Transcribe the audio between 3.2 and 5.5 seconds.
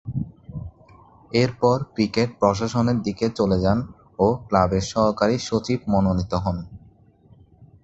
চলে যান ও ক্লাবের সহকারী